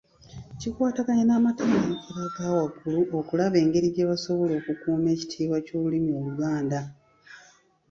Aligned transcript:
Kikwataganye 0.59 1.23
n’amatendekero 1.25 2.19
aga 2.27 2.45
waggulu 2.55 2.99
okulaba 3.19 3.55
engeri 3.63 3.87
gye 3.95 4.07
basobola 4.09 4.53
okukuuma 4.57 5.07
ekitiibwa 5.15 5.57
ky’olulimi 5.65 6.11
Oluganda. 6.19 6.79